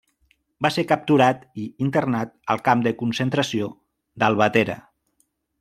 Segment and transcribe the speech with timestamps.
[0.65, 3.71] Va ser capturat i internat al camp de concentració
[4.25, 4.83] d'Albatera.